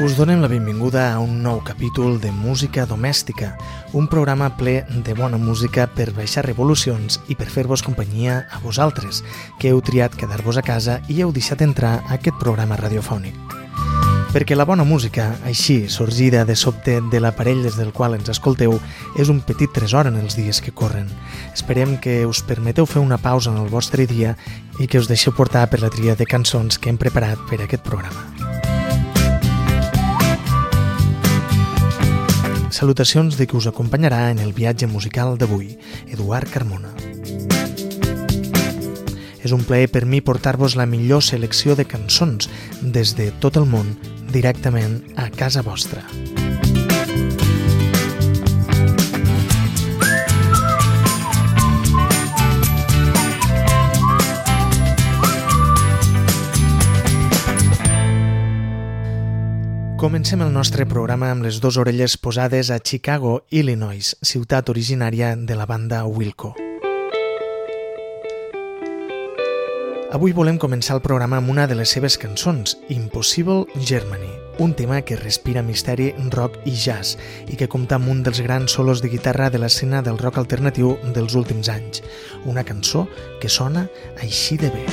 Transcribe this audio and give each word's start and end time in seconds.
Us 0.00 0.16
donem 0.16 0.40
la 0.40 0.48
benvinguda 0.48 1.12
a 1.12 1.18
un 1.20 1.42
nou 1.44 1.58
capítol 1.60 2.14
de 2.22 2.30
Música 2.32 2.86
Domèstica, 2.88 3.58
un 3.92 4.06
programa 4.08 4.46
ple 4.56 4.86
de 5.04 5.12
bona 5.12 5.36
música 5.36 5.84
per 5.92 6.14
baixar 6.16 6.46
revolucions 6.46 7.18
i 7.28 7.36
per 7.36 7.50
fer-vos 7.52 7.84
companyia 7.84 8.46
a 8.48 8.62
vosaltres, 8.64 9.20
que 9.60 9.68
heu 9.68 9.82
triat 9.84 10.16
quedar-vos 10.16 10.56
a 10.56 10.64
casa 10.64 11.02
i 11.12 11.20
heu 11.20 11.34
deixat 11.36 11.60
entrar 11.60 11.98
a 12.00 12.16
aquest 12.16 12.40
programa 12.40 12.80
radiofònic. 12.80 13.36
Perquè 14.32 14.56
la 14.56 14.64
bona 14.64 14.88
música, 14.88 15.34
així, 15.44 15.90
sorgida 15.92 16.46
de 16.48 16.56
sobte 16.56 17.02
de 17.12 17.20
l'aparell 17.20 17.60
des 17.68 17.76
del 17.76 17.92
qual 17.92 18.16
ens 18.16 18.32
escolteu, 18.32 18.80
és 19.20 19.28
un 19.28 19.44
petit 19.44 19.68
tresor 19.68 20.08
en 20.08 20.16
els 20.16 20.32
dies 20.32 20.62
que 20.64 20.72
corren. 20.72 21.12
Esperem 21.52 21.98
que 22.00 22.22
us 22.24 22.40
permeteu 22.40 22.88
fer 22.88 23.04
una 23.04 23.20
pausa 23.20 23.52
en 23.52 23.60
el 23.60 23.68
vostre 23.68 24.08
dia 24.08 24.38
i 24.80 24.88
que 24.88 25.02
us 25.02 25.12
deixeu 25.12 25.36
portar 25.36 25.68
per 25.68 25.84
la 25.84 25.92
tria 25.92 26.16
de 26.16 26.24
cançons 26.24 26.80
que 26.80 26.88
hem 26.88 26.96
preparat 26.96 27.36
per 27.50 27.60
a 27.60 27.68
aquest 27.68 27.84
programa. 27.84 28.49
Salutacions 32.70 33.36
de 33.36 33.48
qui 33.50 33.56
us 33.58 33.66
acompanyarà 33.66 34.30
en 34.30 34.38
el 34.38 34.52
viatge 34.54 34.86
musical 34.86 35.34
d'avui, 35.38 35.74
Eduard 36.14 36.48
Carmona. 36.54 36.92
És 39.40 39.52
un 39.56 39.64
plaer 39.66 39.90
per 39.90 40.04
mi 40.06 40.20
portar-vos 40.22 40.76
la 40.78 40.86
millor 40.86 41.24
selecció 41.26 41.74
de 41.74 41.88
cançons 41.88 42.50
des 42.80 43.16
de 43.18 43.32
tot 43.42 43.58
el 43.58 43.66
món 43.66 43.96
directament 44.30 45.00
a 45.16 45.30
casa 45.34 45.66
vostra. 45.66 46.06
Comencem 60.00 60.40
el 60.40 60.48
nostre 60.48 60.86
programa 60.88 61.28
amb 61.28 61.44
les 61.44 61.58
dues 61.60 61.76
orelles 61.76 62.14
posades 62.16 62.70
a 62.72 62.78
Chicago, 62.80 63.42
Illinois, 63.52 64.14
ciutat 64.24 64.70
originària 64.72 65.34
de 65.36 65.56
la 65.58 65.66
banda 65.68 65.98
Wilco. 66.08 66.54
Avui 70.16 70.32
volem 70.32 70.56
començar 70.56 70.96
el 70.96 71.02
programa 71.04 71.36
amb 71.36 71.52
una 71.52 71.66
de 71.68 71.76
les 71.76 71.92
seves 71.92 72.16
cançons, 72.16 72.78
Impossible 72.88 73.66
Germany, 73.76 74.24
un 74.64 74.72
tema 74.72 75.02
que 75.04 75.20
respira 75.20 75.60
misteri, 75.60 76.14
rock 76.32 76.56
i 76.64 76.72
jazz 76.72 77.18
i 77.52 77.60
que 77.60 77.68
compta 77.68 77.98
amb 78.00 78.08
un 78.08 78.22
dels 78.24 78.40
grans 78.40 78.72
solos 78.72 79.04
de 79.04 79.12
guitarra 79.12 79.50
de 79.52 79.60
l'escena 79.60 80.00
del 80.00 80.16
rock 80.16 80.40
alternatiu 80.40 80.96
dels 81.12 81.36
últims 81.36 81.68
anys. 81.68 82.00
Una 82.48 82.64
cançó 82.64 83.04
que 83.36 83.52
sona 83.52 83.84
així 84.16 84.56
de 84.56 84.72
bé. 84.72 84.86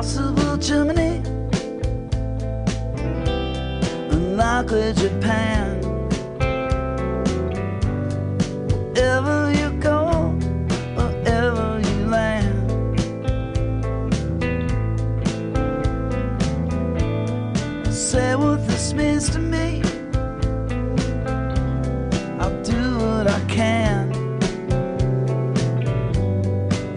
Impossible 0.00 0.56
Germany 0.64 1.29
unlikely 4.60 4.92
Japan. 4.92 5.80
Wherever 8.92 9.52
you 9.52 9.70
go, 9.80 10.34
wherever 10.96 11.80
you 11.80 12.06
land. 12.06 12.58
Say 17.90 18.34
what 18.34 18.66
this 18.66 18.92
means 18.92 19.30
to 19.30 19.38
me. 19.38 19.82
I'll 22.38 22.62
do 22.62 22.98
what 22.98 23.26
I 23.28 23.40
can. 23.48 24.12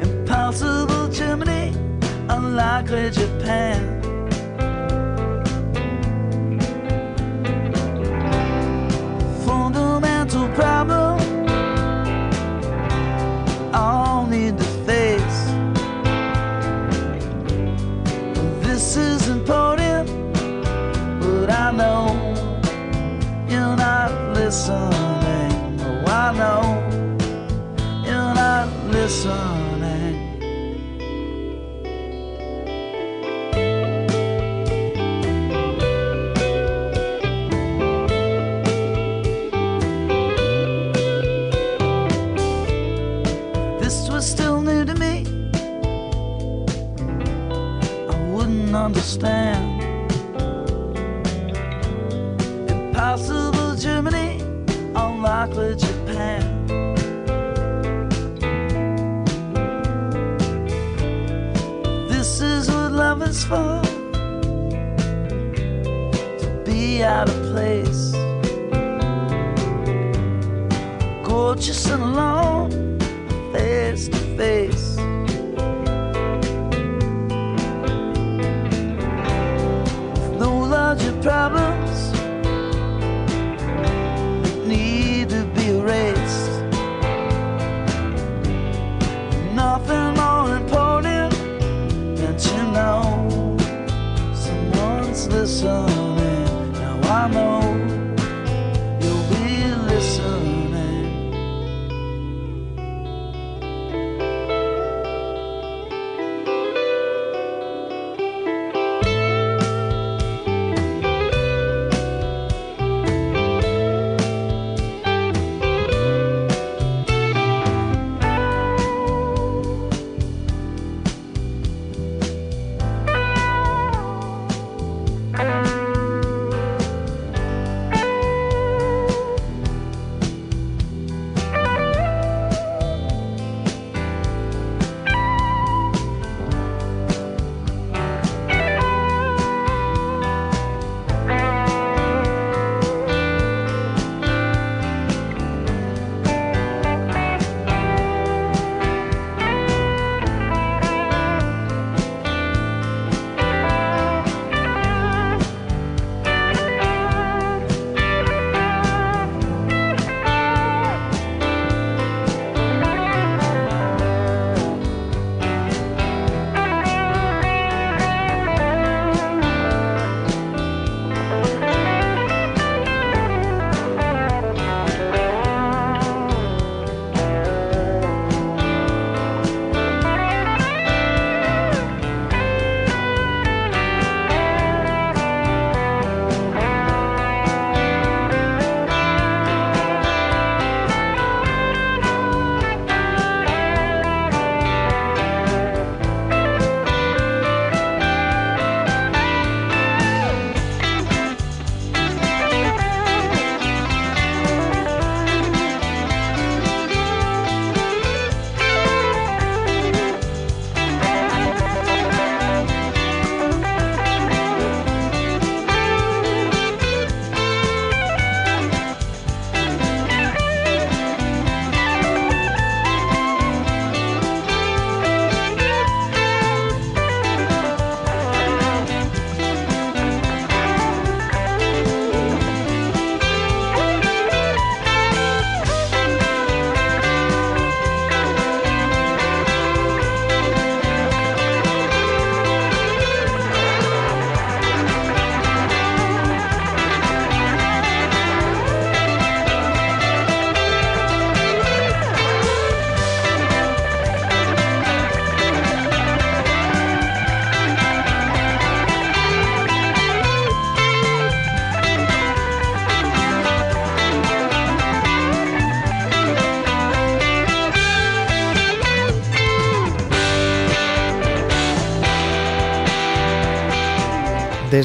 Impossible 0.02 1.08
Germany, 1.08 1.74
unlikely 2.28 3.10
Japan. 3.12 3.93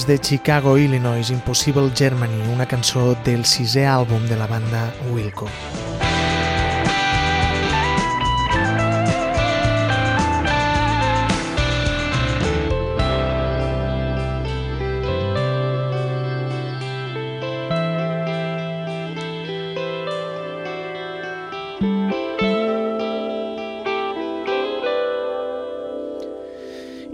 Des 0.07 0.19
de 0.19 0.25
Chicago, 0.25 0.77
Illinois, 0.77 1.31
Impossible 1.31 1.91
Germany, 1.95 2.31
una 2.53 2.67
cançó 2.67 3.17
del 3.25 3.45
sisè 3.45 3.87
àlbum 3.89 4.29
de 4.29 4.37
la 4.37 4.47
banda 4.47 4.93
Wilco. 5.11 5.49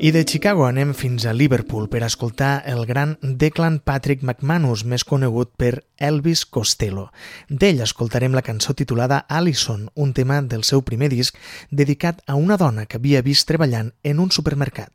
I 0.04 0.10
de 0.12 0.20
Chicago 0.28 0.66
anem 0.68 0.90
fins 0.92 1.24
a 1.24 1.32
Liverpool 1.32 1.86
per 1.88 2.02
escoltar 2.04 2.58
el 2.68 2.82
gran 2.84 3.14
Declan 3.22 3.78
Patrick 3.80 4.20
McManus, 4.20 4.82
més 4.84 5.00
conegut 5.08 5.54
per 5.56 5.86
Elvis 5.96 6.42
Costello. 6.44 7.06
D'ell 7.48 7.80
escoltarem 7.80 8.36
la 8.36 8.44
cançó 8.44 8.76
titulada 8.76 9.22
Allison, 9.32 9.88
un 9.96 10.12
tema 10.12 10.42
del 10.42 10.68
seu 10.68 10.84
primer 10.84 11.08
disc 11.08 11.40
dedicat 11.70 12.20
a 12.28 12.36
una 12.36 12.60
dona 12.60 12.84
que 12.84 13.00
havia 13.00 13.24
vist 13.24 13.48
treballant 13.48 13.94
en 14.04 14.20
un 14.20 14.28
supermercat. 14.28 14.92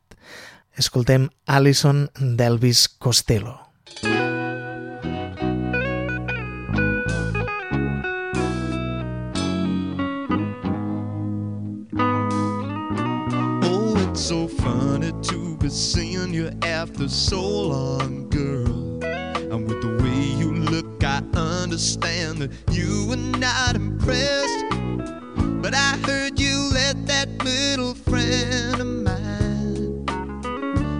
Escoltem 0.78 1.26
Allison 1.58 2.06
d'Elvis 2.14 2.86
Costello. 3.02 3.58
Seeing 15.70 16.34
you 16.34 16.50
after 16.62 17.08
so 17.08 17.40
long, 17.40 18.28
girl. 18.28 19.02
And 19.02 19.66
with 19.66 19.80
the 19.82 19.98
way 20.02 20.38
you 20.38 20.52
look, 20.52 21.02
I 21.02 21.22
understand 21.34 22.38
that 22.38 22.52
you 22.70 23.06
were 23.08 23.16
not 23.16 23.76
impressed. 23.76 24.64
But 25.62 25.74
I 25.74 25.96
heard 26.06 26.38
you 26.38 26.70
let 26.72 27.06
that 27.06 27.28
little 27.44 27.94
friend 27.94 28.80
of 28.80 28.86
mine 28.86 30.06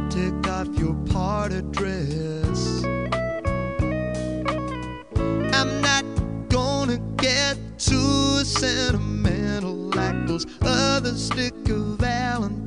take 0.08 0.50
off 0.50 0.68
your 0.78 0.94
party 1.12 1.62
dress. 1.70 2.84
I'm 5.54 5.80
not 5.80 6.04
gonna 6.48 6.98
get 7.16 7.58
too 7.78 8.44
sentimental 8.44 9.74
like 9.74 10.26
those 10.26 10.46
other 10.62 11.14
stick 11.14 11.54
of 11.68 11.98
valentines. 11.98 12.59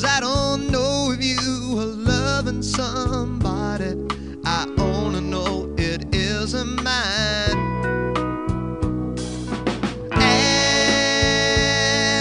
Cause 0.00 0.08
I 0.08 0.20
don't 0.20 0.70
know 0.70 1.10
if 1.10 1.24
you 1.24 1.76
are 1.76 1.84
loving 1.84 2.62
somebody. 2.62 3.96
I 4.44 4.72
only 4.78 5.20
know 5.20 5.74
it 5.76 6.14
isn't 6.14 6.84
mine. 6.84 7.58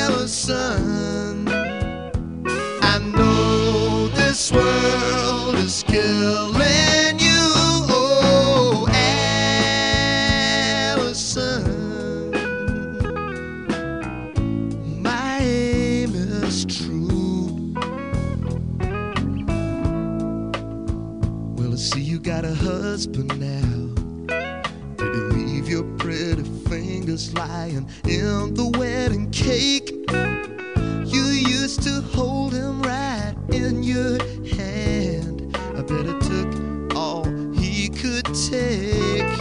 Allison, 0.08 1.48
I 2.82 2.98
know 3.16 4.08
this 4.08 4.52
world 4.52 5.54
is 5.58 5.84
killing. 5.84 6.47
Fingers 26.98 27.32
lying 27.36 27.88
in 28.06 28.56
the 28.56 28.74
wedding 28.80 29.30
cake? 29.30 29.92
You 31.06 31.22
used 31.22 31.84
to 31.84 32.02
hold 32.02 32.54
him 32.54 32.82
right 32.82 33.36
in 33.50 33.84
your 33.84 34.18
hand. 34.58 35.56
I 35.76 35.84
bet 35.84 36.08
it 36.08 36.20
took 36.22 36.96
all 36.96 37.24
he 37.54 37.90
could 37.90 38.26
take. 38.50 39.32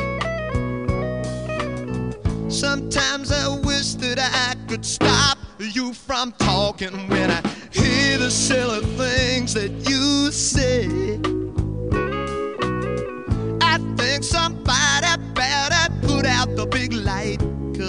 Sometimes 2.50 3.32
I 3.32 3.58
wish 3.64 3.94
that 3.94 4.18
I 4.18 4.54
could 4.68 4.84
stop 4.84 5.38
you 5.58 5.94
from 5.94 6.32
talking 6.32 7.08
when 7.08 7.30
I 7.30 7.40
hear 7.72 8.18
the 8.18 8.30
silly 8.30 8.84
things 8.96 9.54
that 9.54 9.70
you 9.88 10.30
say. 10.30 11.35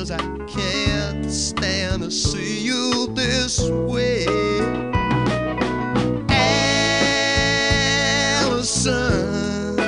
Cause 0.07 0.11
I 0.11 0.37
can't 0.47 1.29
stand 1.31 2.03
to 2.03 2.11
see 2.11 2.63
you 2.65 3.07
this 3.13 3.69
way. 3.69 4.25
Allison, 8.39 9.79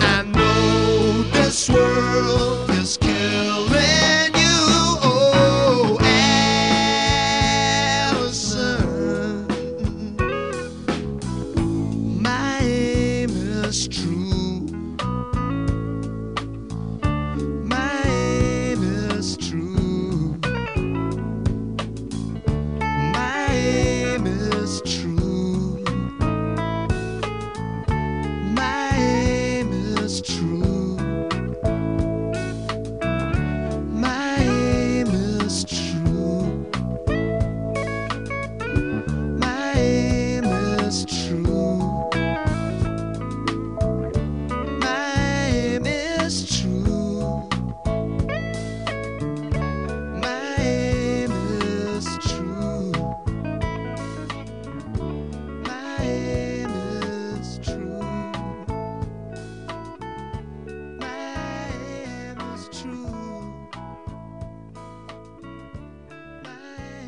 I 0.00 0.22
know 0.22 1.22
this 1.32 1.68
world 1.68 2.55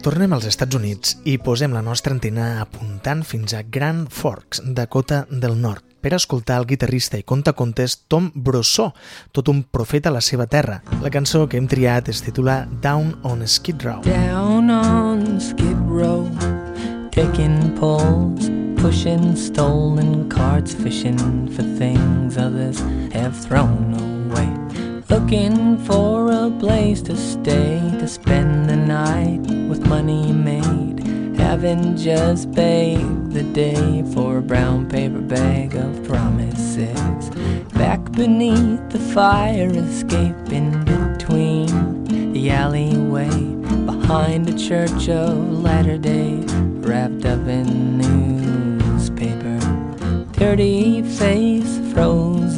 Tornem 0.08 0.32
als 0.32 0.46
Estats 0.48 0.72
Units 0.72 1.18
i 1.28 1.34
posem 1.36 1.74
la 1.76 1.82
nostra 1.84 2.14
antena 2.14 2.62
apuntant 2.62 3.20
fins 3.28 3.52
a 3.52 3.58
Grand 3.60 4.06
Forks, 4.08 4.62
Dakota 4.64 5.18
del 5.28 5.58
Nord, 5.60 5.84
per 6.00 6.14
escoltar 6.16 6.56
el 6.62 6.64
guitarrista 6.70 7.20
i 7.20 7.26
contacontes 7.28 7.98
Tom 8.08 8.30
Brossó, 8.32 8.86
tot 9.36 9.52
un 9.52 9.60
profeta 9.68 10.08
a 10.08 10.14
la 10.14 10.24
seva 10.24 10.46
terra. 10.48 10.78
La 11.04 11.12
cançó 11.12 11.44
que 11.44 11.60
hem 11.60 11.68
triat 11.68 12.08
es 12.08 12.24
titula 12.24 12.62
Down 12.80 13.18
on 13.20 13.44
Skid 13.44 13.84
Row. 13.84 14.00
Down 14.08 14.72
on 14.72 15.36
Skid 15.44 15.76
Row 15.84 16.24
Taking 17.12 17.76
pulls 17.76 18.48
Pushing 18.80 19.36
stolen 19.36 20.24
carts 20.32 20.72
Fishing 20.72 21.20
for 21.52 21.68
things 21.76 22.38
others 22.38 22.80
have 23.12 23.36
thrown 23.36 23.92
away 23.92 24.87
Looking 25.10 25.78
for 25.86 26.30
a 26.30 26.50
place 26.60 27.00
to 27.02 27.16
stay, 27.16 27.80
to 27.98 28.06
spend 28.06 28.68
the 28.68 28.76
night 28.76 29.40
with 29.68 29.86
money 29.86 30.32
made. 30.32 31.02
Having 31.38 31.96
just 31.96 32.52
paid 32.52 33.30
the 33.30 33.42
day 33.42 34.04
for 34.12 34.36
a 34.36 34.42
brown 34.42 34.86
paper 34.86 35.20
bag 35.20 35.76
of 35.76 36.04
promises. 36.04 37.30
Back 37.72 38.12
beneath 38.12 38.90
the 38.90 38.98
fire 38.98 39.70
escape, 39.70 40.52
in 40.52 40.84
between 40.84 42.32
the 42.34 42.50
alleyway, 42.50 43.30
behind 43.86 44.46
a 44.50 44.58
church 44.58 45.08
of 45.08 45.62
Latter 45.62 45.96
day, 45.96 46.34
wrapped 46.84 47.24
up 47.24 47.46
in 47.48 47.96
newspaper. 47.96 49.58
Dirty 50.32 51.00
face, 51.02 51.78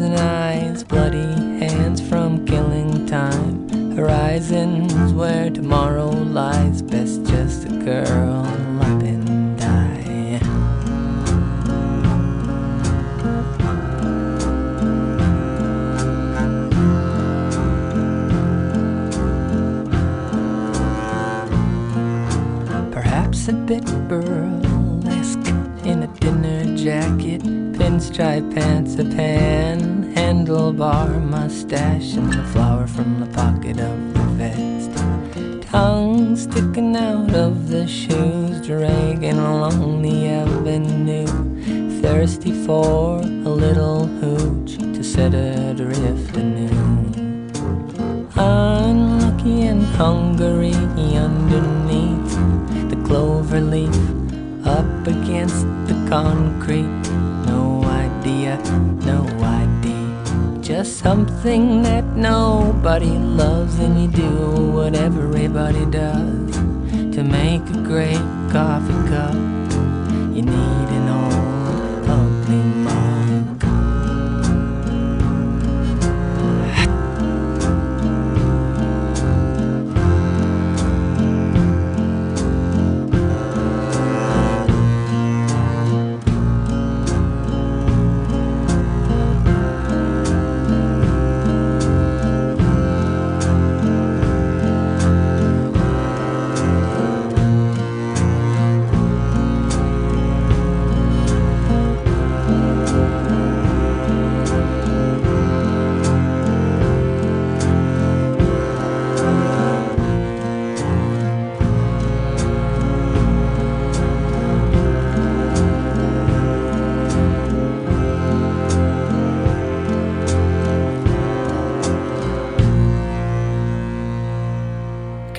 thousand 0.00 0.18
eyes, 0.18 0.82
bloody 0.82 1.18
hands 1.62 2.00
from 2.00 2.46
killing 2.46 3.04
time. 3.04 3.68
Horizons 3.94 5.12
where 5.12 5.50
tomorrow 5.50 6.08
lies, 6.08 6.80
best 6.80 7.22
just 7.26 7.66
a 7.66 7.68
girl 7.68 8.46
up 8.80 9.02
and 9.02 9.58
die. 9.58 10.40
Perhaps 22.90 23.48
a 23.48 23.52
bit 23.52 23.84
burlesque 24.08 25.46
in 25.84 26.04
a 26.04 26.06
dinner 26.20 26.74
jacket 26.74 27.29
pinstripe 28.00 28.54
pants, 28.54 28.94
a 28.98 29.04
pan, 29.04 30.14
handlebar 30.14 31.22
mustache, 31.22 32.14
and 32.14 32.32
the 32.32 32.42
flower 32.44 32.86
from 32.86 33.20
the 33.20 33.26
pocket 33.36 33.78
of 33.78 34.14
the 34.14 34.22
vest. 34.40 34.90
Tongue 35.70 36.34
sticking 36.34 36.96
out 36.96 37.34
of 37.34 37.68
the 37.68 37.86
shoes, 37.86 38.66
dragging 38.66 39.38
along 39.38 40.00
the 40.00 40.28
avenue, 40.28 41.26
thirsty 42.00 42.52
for 42.64 43.18
a 43.20 43.52
little 43.64 44.06
hooch 44.06 44.78
to 44.78 45.04
set 45.04 45.34
adrift 45.34 46.34
anew. 46.38 46.70
Unlucky 48.36 49.66
and 49.66 49.82
hungry 50.00 50.72
underneath 51.26 52.32
the 52.88 52.96
clover 53.06 53.60
leaf, 53.60 53.94
up 54.64 55.06
against 55.06 55.66
the 55.86 56.06
concrete. 56.08 57.10
No 57.46 57.59
idea, 58.20 58.58
no 59.06 59.24
idea. 59.42 60.60
Just 60.60 60.98
something 60.98 61.82
that 61.82 62.04
nobody 62.04 63.16
loves, 63.16 63.78
and 63.78 63.98
you 64.00 64.08
do 64.08 64.72
what 64.76 64.94
everybody 64.94 65.86
does 65.86 66.50
to 67.14 67.22
make 67.22 67.62
a 67.62 67.80
great 67.82 68.24
coffee 68.52 69.02
cup. 69.08 69.34
You 70.34 70.42
need 70.42 70.79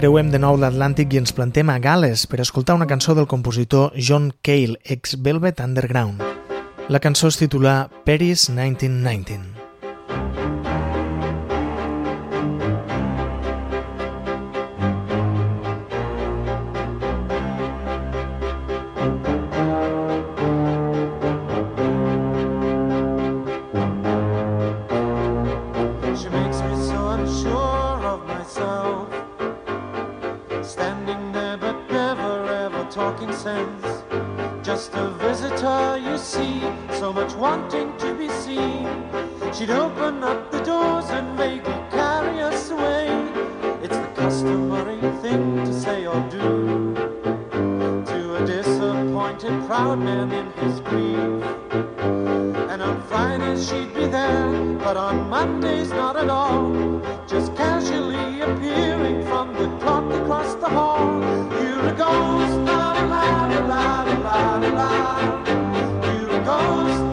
Creuem 0.01 0.31
de 0.33 0.39
nou 0.41 0.55
l'Atlàntic 0.57 1.11
i 1.13 1.19
ens 1.21 1.29
plantem 1.37 1.69
a 1.69 1.75
Gales 1.77 2.23
per 2.31 2.39
escoltar 2.41 2.73
una 2.73 2.87
cançó 2.89 3.13
del 3.13 3.27
compositor 3.29 3.93
John 4.07 4.31
Cale, 4.41 4.79
ex-Velvet 4.97 5.61
Underground. 5.61 6.25
La 6.89 7.03
cançó 7.05 7.29
es 7.29 7.37
titula 7.37 7.75
Paris 8.01 8.49
1919. 8.49 9.50
Just 34.63 34.93
a 34.93 35.09
visitor, 35.09 35.97
you 35.97 36.19
see, 36.19 36.61
so 36.91 37.11
much 37.11 37.33
wanting 37.33 37.97
to 37.97 38.13
be 38.13 38.29
seen. 38.29 38.87
She'd 39.51 39.71
open 39.71 40.23
up 40.23 40.51
the 40.51 40.59
doors 40.59 41.09
and 41.09 41.35
make 41.35 41.63
vaguely 41.63 41.89
carry 41.89 42.41
us 42.41 42.69
away. 42.69 43.07
It's 43.81 43.97
the 43.97 44.07
customary 44.15 45.01
thing 45.23 45.65
to 45.65 45.73
say 45.73 46.05
or 46.05 46.21
do 46.29 46.93
to 48.05 48.35
a 48.35 48.45
disappointed 48.45 49.65
proud 49.65 49.97
man 49.97 50.31
in 50.31 50.51
his 50.63 50.79
grief. 50.81 51.43
And 52.69 52.83
on 52.83 53.01
Fridays 53.03 53.67
she'd 53.67 53.93
be 53.95 54.05
there, 54.05 54.51
but 54.77 54.95
on 54.95 55.27
Mondays 55.27 55.89
not 55.89 56.15
at 56.17 56.29
all. 56.29 57.01
Just 57.27 57.50
la 63.71 64.03
la 64.23 64.37
la 64.61 64.69
la. 64.77 64.89
La 66.45 67.10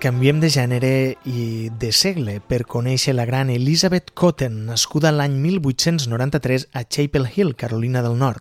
canviem 0.00 0.40
de 0.40 0.50
gènere 0.52 0.92
i 1.26 1.70
de 1.70 1.90
segle 1.92 2.38
per 2.40 2.64
conèixer 2.68 3.14
la 3.16 3.26
gran 3.28 3.50
Elizabeth 3.50 4.05
Cotten, 4.16 4.64
nascuda 4.64 5.12
l'any 5.12 5.36
1893 5.36 6.70
a 6.72 6.86
Chapel 6.88 7.28
Hill, 7.28 7.54
Carolina 7.54 8.00
del 8.00 8.16
Nord. 8.16 8.40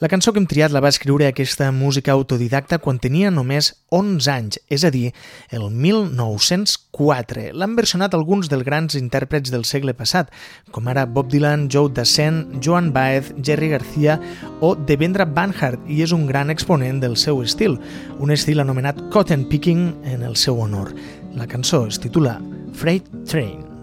La 0.00 0.08
cançó 0.08 0.32
que 0.32 0.40
hem 0.40 0.46
triat 0.50 0.72
la 0.74 0.80
va 0.82 0.90
escriure 0.90 1.26
aquesta 1.28 1.68
música 1.72 2.14
autodidacta 2.16 2.80
quan 2.82 2.96
tenia 2.98 3.30
només 3.30 3.68
11 3.94 4.30
anys, 4.32 4.58
és 4.72 4.82
a 4.82 4.90
dir, 4.90 5.12
el 5.54 5.68
1904. 5.70 7.44
L'han 7.52 7.76
versionat 7.76 8.16
alguns 8.16 8.48
dels 8.50 8.64
grans 8.66 8.96
intèrprets 8.98 9.52
del 9.52 9.66
segle 9.68 9.94
passat, 9.94 10.32
com 10.72 10.88
ara 10.88 11.04
Bob 11.04 11.28
Dylan, 11.30 11.68
Joe 11.70 11.92
Dassin, 11.92 12.58
Joan 12.64 12.90
Baez, 12.96 13.34
Jerry 13.44 13.68
García 13.76 14.16
o 14.60 14.72
Devendra 14.74 15.28
Banhart, 15.28 15.84
i 15.86 16.00
és 16.02 16.16
un 16.16 16.24
gran 16.26 16.50
exponent 16.50 17.04
del 17.04 17.18
seu 17.20 17.44
estil, 17.44 17.76
un 18.18 18.32
estil 18.34 18.64
anomenat 18.64 19.04
cotton 19.12 19.44
picking 19.52 19.92
en 20.08 20.24
el 20.24 20.40
seu 20.40 20.58
honor. 20.64 20.96
La 21.36 21.46
cançó 21.46 21.84
es 21.86 22.00
titula 22.00 22.40
Freight 22.72 23.12
Train. 23.28 23.73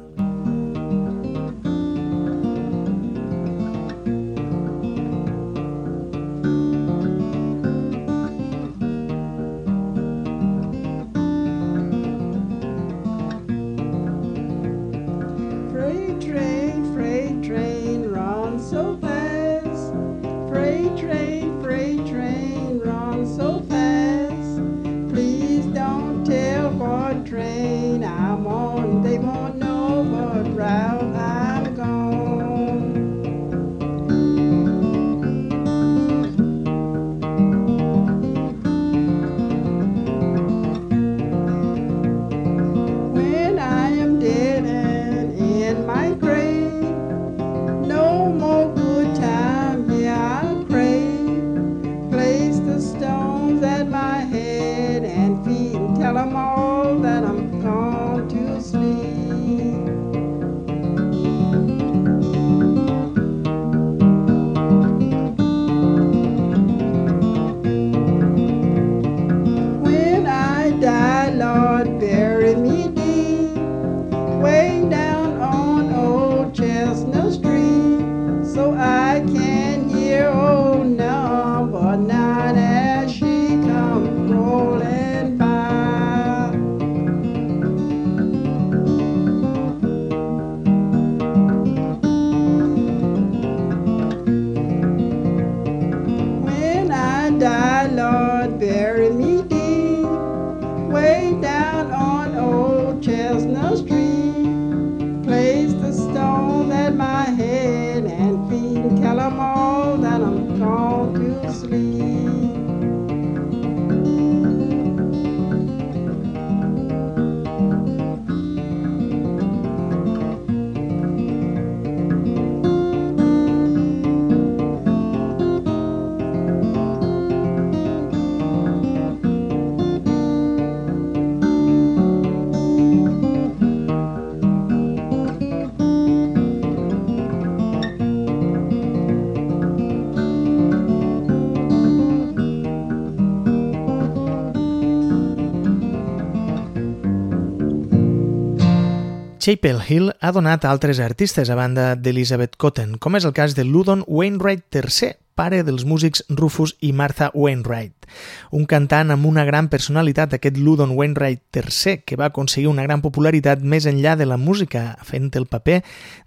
Chapel 149.41 149.79
Hill 149.89 150.11
ha 150.21 150.29
donat 150.31 150.65
a 150.65 150.69
altres 150.69 150.99
artistes 151.01 151.49
a 151.49 151.55
banda 151.57 151.95
d'Elizabeth 151.97 152.59
Cotten, 152.61 152.99
com 153.01 153.15
és 153.17 153.25
el 153.25 153.33
cas 153.33 153.55
de 153.57 153.63
Ludon 153.65 154.03
Wainwright 154.05 154.67
III, 154.69 155.15
pare 155.33 155.63
dels 155.65 155.81
músics 155.81 156.21
Rufus 156.29 156.75
i 156.85 156.91
Martha 156.93 157.31
Wainwright. 157.33 158.05
Un 158.53 158.67
cantant 158.69 159.09
amb 159.09 159.25
una 159.25 159.41
gran 159.47 159.65
personalitat, 159.73 160.35
aquest 160.37 160.59
Ludon 160.61 160.93
Wainwright 160.93 161.41
III, 161.57 162.03
que 162.05 162.19
va 162.21 162.29
aconseguir 162.29 162.69
una 162.69 162.85
gran 162.85 163.01
popularitat 163.01 163.65
més 163.65 163.89
enllà 163.89 164.13
de 164.19 164.29
la 164.29 164.37
música, 164.37 164.91
fent 165.01 165.31
el 165.33 165.49
paper 165.49 165.79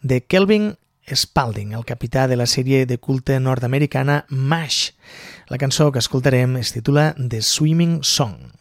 de 0.03 0.25
Kelvin 0.27 0.73
Spalding, 1.07 1.79
el 1.79 1.87
capità 1.87 2.27
de 2.27 2.41
la 2.41 2.51
sèrie 2.51 2.83
de 2.83 2.99
culte 2.99 3.39
nord-americana 3.39 4.25
MASH. 4.27 4.91
La 5.55 5.63
cançó 5.63 5.93
que 5.93 6.03
escoltarem 6.03 6.59
es 6.59 6.75
titula 6.75 7.13
The 7.15 7.47
Swimming 7.47 8.01
Song. 8.03 8.54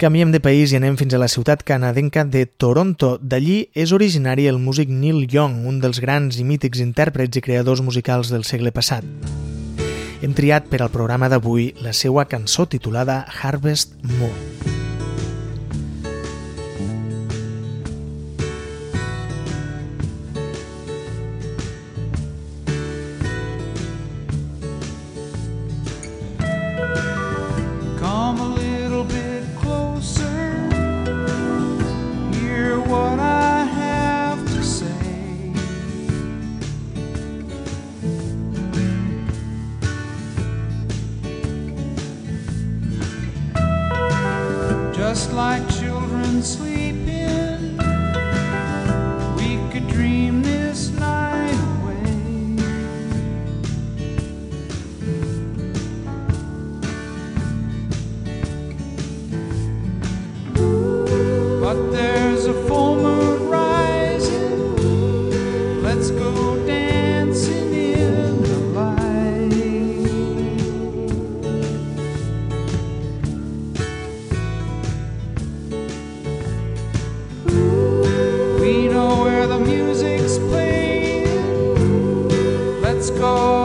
Canviem 0.00 0.30
de 0.32 0.38
país 0.40 0.72
i 0.72 0.78
anem 0.78 0.94
fins 0.96 1.12
a 1.12 1.18
la 1.20 1.26
ciutat 1.28 1.60
canadenca 1.68 2.22
de 2.24 2.46
Toronto. 2.48 3.10
D'allí 3.20 3.58
és 3.76 3.92
originari 3.92 4.46
el 4.48 4.56
músic 4.56 4.88
Neil 4.88 5.26
Young, 5.28 5.58
un 5.68 5.76
dels 5.82 6.00
grans 6.00 6.40
i 6.40 6.46
mítics 6.48 6.80
intèrprets 6.80 7.36
i 7.36 7.44
creadors 7.44 7.84
musicals 7.84 8.32
del 8.32 8.48
segle 8.48 8.72
passat. 8.72 9.04
Hem 10.24 10.32
triat 10.32 10.72
per 10.72 10.80
al 10.80 10.94
programa 10.96 11.28
d'avui 11.28 11.74
la 11.84 11.92
seva 11.92 12.24
cançó 12.32 12.64
titulada 12.64 13.26
Harvest 13.28 13.98
Moon. 14.16 14.79
Cause 83.18 83.59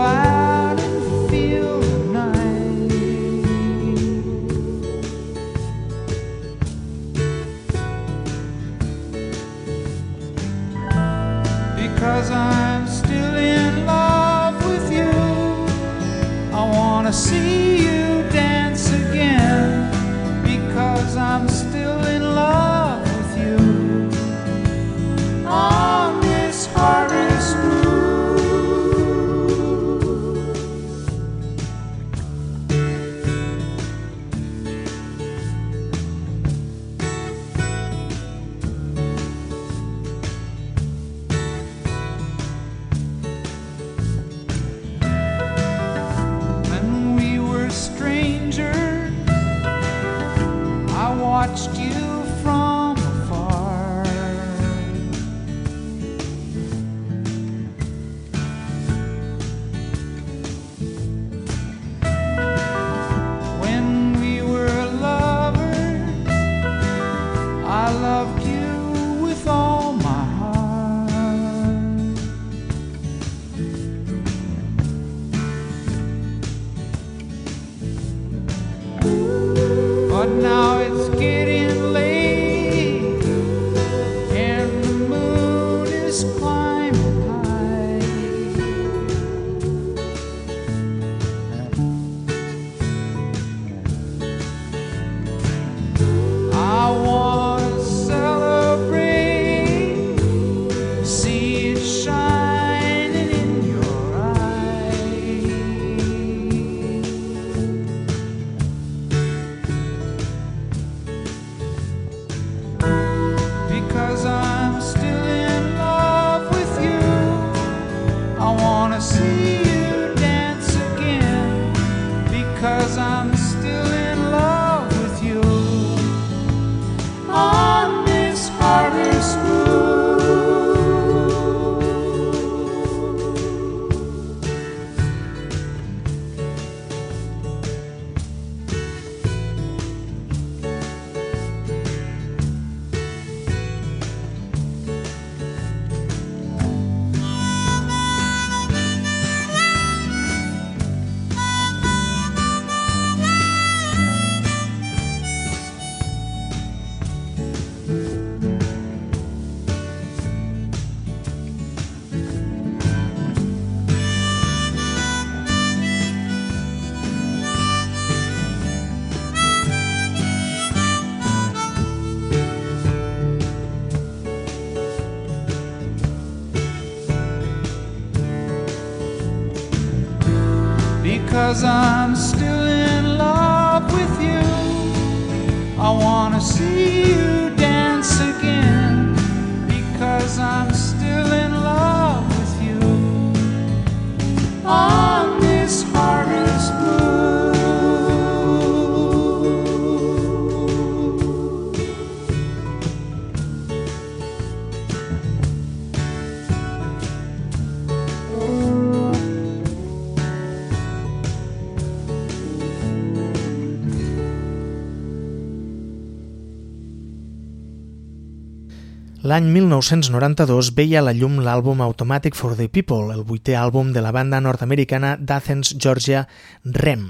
L'any 219.25 219.47
1992 219.49 220.67
veia 220.77 220.99
a 220.99 221.05
la 221.07 221.13
llum 221.17 221.39
l'àlbum 221.41 221.79
Automatic 221.81 222.37
for 222.37 222.53
the 222.59 222.67
People, 222.69 223.09
el 223.15 223.23
vuitè 223.25 223.55
àlbum 223.57 223.89
de 223.95 224.03
la 224.05 224.11
banda 224.13 224.37
nord-americana 224.37 225.15
d'Athens, 225.17 225.73
Georgia, 225.81 226.27
REM. 226.61 227.09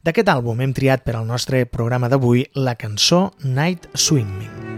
D'aquest 0.00 0.32
àlbum 0.32 0.64
hem 0.64 0.72
triat 0.72 1.04
per 1.04 1.18
al 1.20 1.28
nostre 1.28 1.66
programa 1.68 2.08
d'avui 2.08 2.48
la 2.56 2.78
cançó 2.80 3.26
Night 3.44 3.92
Swimming. 3.92 4.69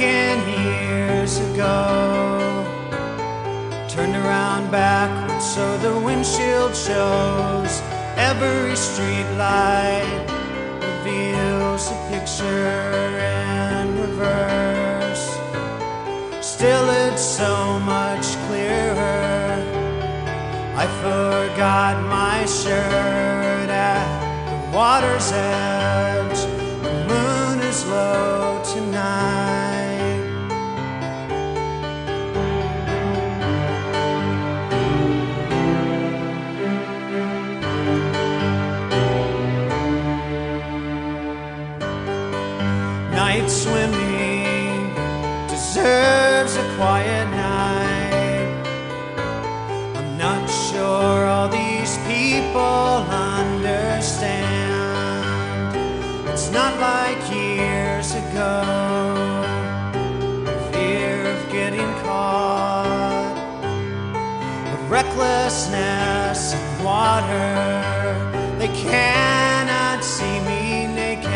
Taken 0.00 0.48
years 0.64 1.38
ago, 1.50 2.64
turned 3.88 4.16
around 4.16 4.70
backwards 4.70 5.44
so 5.44 5.76
the 5.78 5.98
windshield 6.00 6.74
shows 6.74 7.82
every 8.16 8.74
street 8.76 9.28
light 9.36 10.26
reveals 10.80 11.90
a 11.90 11.98
picture 12.08 13.18
in 13.18 14.00
reverse. 14.00 15.26
Still, 16.40 16.88
it's 17.04 17.22
so 17.22 17.78
much 17.80 18.24
clearer. 18.46 19.52
I 20.82 20.86
forgot 21.04 22.02
my 22.08 22.46
shirt 22.46 23.68
at 23.68 24.06
the 24.48 24.76
water's 24.76 25.30
edge. 25.32 26.40
The 26.84 26.94
moon 27.10 27.58
is 27.60 27.84
low 27.86 28.62
tonight. 28.64 29.59
Not 56.52 56.80
like 56.80 57.30
years 57.32 58.12
ago. 58.12 58.64
Fear 60.72 61.26
of 61.26 61.52
getting 61.52 61.92
caught, 62.02 63.36
of 64.74 64.90
recklessness 64.90 66.54
in 66.54 66.84
water. 66.84 67.54
They 68.58 68.66
cannot 68.68 70.02
see 70.02 70.40
me 70.40 70.88
naked. 70.88 71.30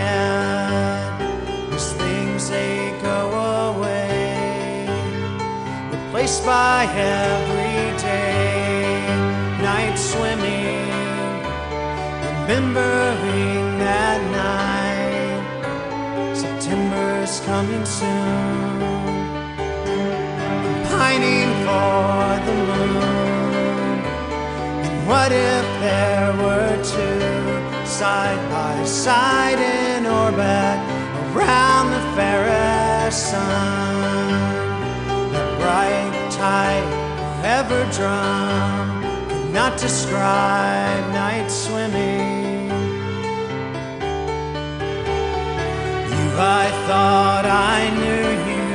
These 1.71 1.93
things 1.93 2.49
they 2.51 2.93
go 3.01 3.31
away, 3.71 4.89
replaced 5.93 6.45
by 6.45 6.87
everyday 6.91 8.27
night 9.63 9.95
swimming, 9.97 10.91
remembering 12.49 13.64
coming 17.45 17.85
soon, 17.85 18.83
I'm 20.41 20.87
pining 20.89 21.51
for 21.65 22.41
the 22.47 22.57
moon. 22.71 23.99
And 24.87 25.07
what 25.07 25.31
if 25.31 25.67
there 25.85 26.33
were 26.43 26.75
two 26.83 27.87
side 27.87 28.41
by 28.51 28.83
side 28.85 29.59
in 29.59 30.07
orbit 30.07 30.79
around 31.37 31.91
the 31.91 32.05
fairest 32.17 33.31
sun? 33.31 34.33
That 35.33 35.49
bright 35.61 36.33
tide 36.33 36.89
ever 37.45 37.85
drum 37.93 39.03
could 39.29 39.53
not 39.53 39.79
describe 39.79 41.13
night 41.13 41.49
swimming. 41.51 42.44
I 46.37 46.71
thought 46.89 47.47
I 47.47 47.91
knew 48.01 48.29
you. 48.51 48.67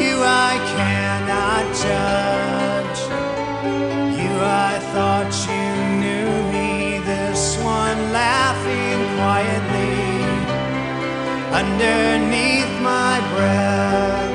You, 0.00 0.22
I 0.22 0.54
cannot 0.76 1.64
judge. 1.84 3.00
You, 4.18 4.32
I 4.40 4.78
thought 4.92 5.32
you 5.50 5.66
knew 6.02 6.30
me. 6.52 6.98
This 7.04 7.56
one 7.58 8.12
laughing 8.12 9.00
quietly 9.18 9.98
underneath 11.52 12.72
my 12.80 13.18
breath 13.34 14.27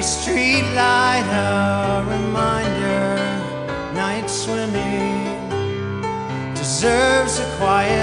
every 0.00 0.08
street 0.08 0.62
light 0.74 1.28
a 1.28 2.02
reminder 2.08 3.16
night 3.92 4.30
swimming 4.30 5.36
deserves 6.54 7.38
a 7.38 7.44
quiet 7.58 7.99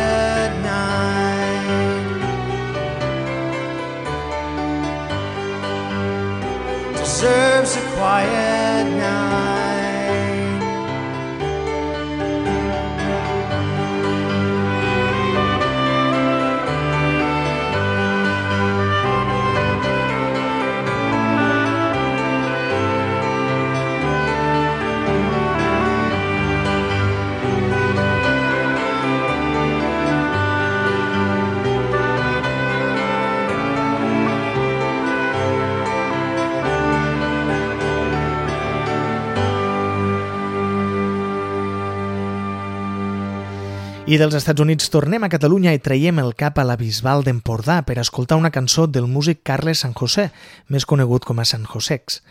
I 44.07 44.15
dels 44.15 44.37
Estats 44.37 44.63
Units 44.63 44.87
tornem 44.87 45.25
a 45.25 45.27
Catalunya 45.27 45.73
i 45.75 45.81
traiem 45.83 46.21
el 46.21 46.29
cap 46.39 46.61
a 46.61 46.63
la 46.63 46.77
Bisbal 46.79 47.25
d'Empordà 47.27 47.81
per 47.83 47.97
escoltar 47.99 48.37
una 48.39 48.53
cançó 48.55 48.85
del 48.87 49.03
músic 49.11 49.41
Carles 49.43 49.81
San 49.83 49.91
José, 49.99 50.29
més 50.71 50.87
conegut 50.87 51.27
com 51.27 51.43
a 51.43 51.45
San 51.45 51.67
Josex. 51.67 52.21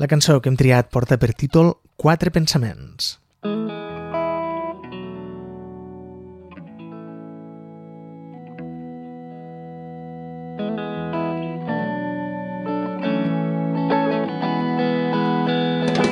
La 0.00 0.08
cançó 0.08 0.38
que 0.40 0.48
hem 0.48 0.56
triat 0.56 0.88
porta 0.88 1.20
per 1.20 1.34
títol 1.36 1.74
Quatre 2.00 2.32
pensaments. 2.32 3.18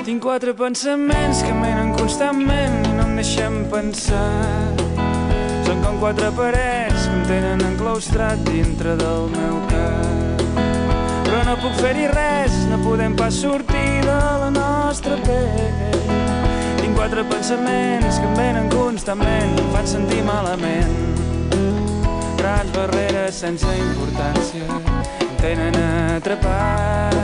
Tinc 0.05 0.21
quatre 0.21 0.53
pensaments 0.53 1.41
que 1.41 1.61
menen 1.65 1.97
constantment 1.97 2.83
i 2.85 2.99
no 2.99 3.09
em 3.09 3.23
deixen 3.25 3.63
pensar 3.73 4.84
són 5.75 5.83
com 5.83 5.97
quatre 5.99 6.31
parets 6.37 7.07
que 7.09 7.15
em 7.15 7.23
tenen 7.27 7.63
enclaustrat 7.73 8.43
dintre 8.47 8.95
del 9.01 9.25
meu 9.33 9.57
cap. 9.71 10.43
Però 11.27 11.41
no 11.49 11.55
puc 11.63 11.75
fer-hi 11.81 12.07
res, 12.13 12.55
no 12.71 12.79
podem 12.85 13.17
pas 13.19 13.35
sortir 13.35 14.03
de 14.05 14.19
la 14.43 14.51
nostra 14.55 15.17
pell. 15.25 16.13
Tinc 16.79 16.95
quatre 16.95 17.25
pensaments 17.31 18.21
que 18.21 18.29
em 18.29 18.37
venen 18.39 18.71
constantment, 18.71 19.59
em 19.59 19.73
fan 19.75 19.91
sentir 19.97 20.23
malament. 20.29 20.95
Grans 22.39 22.71
barreres 22.77 23.43
sense 23.43 23.75
importància 23.81 24.69
em 25.25 25.35
tenen 25.43 25.81
atrapat. 26.15 27.19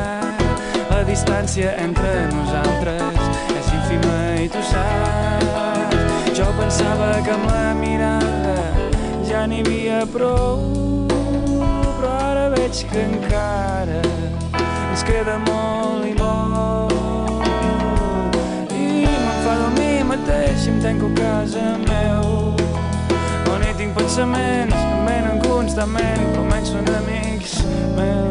La 0.90 1.04
distància 1.06 1.76
entre 1.78 2.26
nosaltres 2.34 3.22
és 3.54 3.72
ínfima 3.78 4.18
i 4.42 4.50
tu 4.50 4.66
saps. 4.72 6.34
Jo 6.34 6.50
pensava 6.58 7.14
que 7.22 7.34
amb 7.36 7.50
la 7.52 7.74
mirada 7.78 8.39
ja 9.40 9.46
n'hi 9.48 9.61
havia 9.64 9.98
prou, 10.12 11.07
però 11.96 12.09
ara 12.29 12.42
veig 12.53 12.81
que 12.90 13.05
encara 13.09 14.01
ens 14.91 15.05
queda 15.09 15.38
molt 15.47 16.05
i 16.05 16.12
molt. 16.18 16.93
I 18.76 18.88
m'enfado 19.07 19.68
a 19.68 19.74
mi 19.78 19.93
mateix 20.11 20.66
i 20.66 20.74
em 20.74 20.80
tanco 20.84 21.09
a 21.09 21.16
casa 21.22 21.62
meu, 21.86 22.26
on 23.55 23.64
hi 23.64 23.72
tinc 23.78 23.97
pensaments 23.97 24.76
que 24.76 24.99
em 24.99 25.09
venen 25.09 25.41
constantment, 25.47 26.26
com 26.36 26.53
ells 26.59 26.74
són 26.74 26.93
amics 26.99 27.62
meus. 27.97 28.30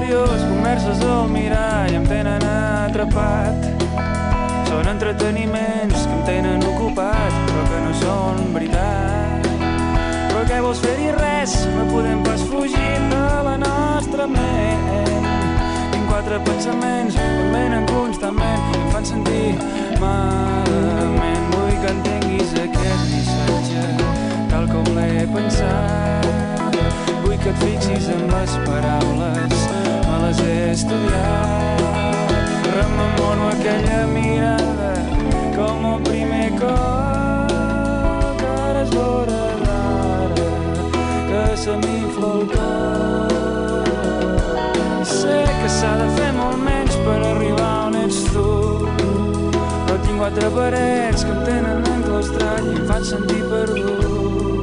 Interiors, 0.00 0.42
converses 0.48 1.00
al 1.04 1.28
mirall 1.28 1.92
em 1.92 2.04
tenen 2.08 2.40
atrapat. 2.48 3.66
Són 4.70 4.86
entreteniments 4.88 6.06
que 6.06 6.14
em 6.14 6.22
tenen 6.24 6.64
ocupat, 6.64 7.34
però 7.50 7.64
que 7.68 7.80
no 7.84 7.90
són 7.98 8.38
veritat. 8.54 9.44
Però 10.30 10.44
què 10.48 10.60
vols 10.64 10.80
fer-hi 10.80 11.10
res? 11.18 11.52
No 11.74 11.84
podem 11.90 12.22
pas 12.24 12.40
fugir 12.48 12.94
de 13.12 13.26
la 13.44 13.58
nostra 13.60 14.24
ment. 14.30 15.28
Tinc 15.92 16.08
quatre 16.08 16.40
pensaments 16.48 17.18
que 17.20 17.26
em 17.42 17.52
venen 17.58 17.84
constantment 17.92 18.72
i 18.72 18.80
em 18.80 18.88
fan 18.94 19.10
sentir 19.10 19.50
malament. 20.00 21.44
Vull 21.52 21.76
que 21.84 21.92
entenguis 21.92 22.56
aquest 22.64 23.04
missatge 23.12 23.84
tal 24.48 24.64
com 24.72 24.94
l'he 24.96 25.28
pensat. 25.36 26.32
Vull 27.20 27.36
que 27.36 27.52
et 27.52 27.62
fixis 27.66 28.08
en 28.16 28.26
les 28.32 28.56
paraules, 28.64 29.68
les 30.22 30.38
he 30.40 30.70
estudiat. 30.70 31.80
Rememoro 32.76 33.48
aquella 33.48 34.06
mirada 34.06 34.92
com 35.56 35.86
el 35.92 36.00
primer 36.02 36.48
cop. 36.60 38.42
Ara 38.66 38.82
és 38.82 38.90
l'hora 38.94 39.42
d'ara 39.64 40.48
que 41.30 41.44
se 41.64 41.72
m'infla 41.82 42.30
el 42.36 42.44
cor. 42.54 43.88
Sé 45.16 45.38
que 45.60 45.68
s'ha 45.78 45.92
de 46.02 46.08
fer 46.20 46.30
molt 46.38 46.58
menys 46.68 46.94
per 47.06 47.18
arribar 47.32 47.74
on 47.88 47.94
ets 48.04 48.20
tu. 48.30 48.48
Però 49.50 49.96
tinc 50.06 50.18
quatre 50.22 50.48
parets 50.60 51.20
que 51.26 51.32
em 51.36 51.44
tenen 51.50 51.78
enclostrat 51.96 52.62
i 52.64 52.78
em 52.78 52.84
fan 52.92 53.04
sentir 53.14 53.42
perdut. 53.52 54.59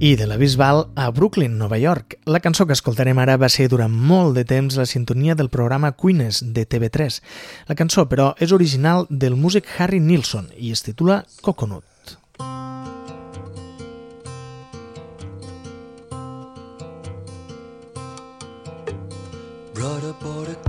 I 0.00 0.14
de 0.14 0.28
la 0.28 0.36
Bisbal 0.36 0.92
a 0.94 1.10
Brooklyn, 1.10 1.58
Nova 1.58 1.76
York. 1.76 2.20
La 2.24 2.38
cançó 2.38 2.68
que 2.68 2.72
escoltarem 2.76 3.18
ara 3.18 3.34
va 3.34 3.48
ser 3.50 3.66
durant 3.66 3.90
molt 3.90 4.36
de 4.36 4.44
temps 4.46 4.76
la 4.78 4.86
sintonia 4.86 5.34
del 5.34 5.50
programa 5.50 5.90
Queens 5.90 6.38
de 6.54 6.62
TV3. 6.62 7.18
La 7.66 7.74
cançó, 7.74 8.06
però, 8.06 8.28
és 8.38 8.54
original 8.54 9.08
del 9.10 9.34
músic 9.34 9.66
Harry 9.78 9.98
Nilsson 9.98 10.52
i 10.54 10.70
es 10.70 10.86
titula 10.86 11.24
Coconut. 11.42 11.82
Brother 19.74 20.14
bought 20.22 20.48
a 20.48 20.67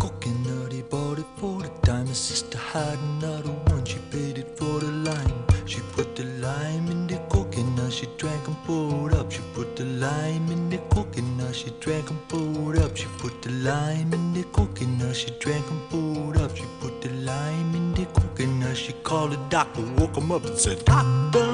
drank 11.90 12.12
and 12.12 12.28
poured 12.28 12.78
up. 12.78 12.96
She 12.96 13.08
put 13.18 13.42
the 13.42 13.50
lime 13.50 14.14
in 14.14 14.34
the 14.34 14.44
coconut, 14.52 15.16
she 15.16 15.32
drank 15.40 15.66
and 15.72 15.82
poured 15.90 16.38
up. 16.38 16.56
She 16.56 16.66
put 16.80 17.02
the 17.02 17.10
lime 17.10 17.74
in 17.74 17.94
the 17.96 18.06
coconut, 18.06 18.78
she 18.78 18.94
called 19.02 19.32
the 19.32 19.38
doctor, 19.50 19.82
woke 19.98 20.16
him 20.16 20.32
up 20.32 20.46
and 20.46 20.56
said, 20.56 20.86
Doctor, 20.86 21.50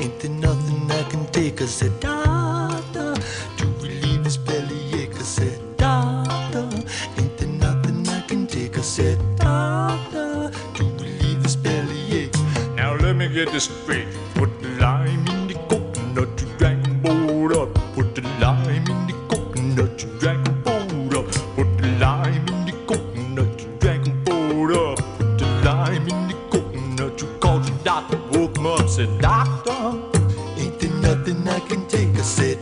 ain't 0.00 0.18
there 0.18 0.32
nothing 0.32 0.90
I 0.90 1.04
can 1.04 1.24
take? 1.26 1.62
I 1.62 1.66
said, 1.66 1.92
Doctor, 2.00 3.14
to 3.58 3.66
relieve 3.80 4.24
his 4.24 4.36
bellyache. 4.36 5.14
I 5.14 5.22
said, 5.22 5.76
Doctor, 5.76 6.68
ain't 7.18 7.38
there 7.38 7.48
nothing 7.48 8.08
I 8.08 8.20
can 8.22 8.48
take? 8.48 8.76
I 8.76 8.80
said, 8.80 9.18
Doctor, 9.36 10.50
to 10.74 10.84
relieve 11.04 11.40
his 11.44 11.54
bellyache. 11.54 12.34
Now 12.74 12.96
let 12.96 13.14
me 13.14 13.28
get 13.28 13.52
this 13.52 13.70
straight. 13.70 14.08
said, 28.92 29.18
Doctor, 29.22 29.94
ain't 30.58 30.78
there 30.78 30.92
nothing 31.00 31.48
I 31.48 31.60
can 31.60 31.88
take? 31.88 32.10
I 32.10 32.20
said, 32.20 32.58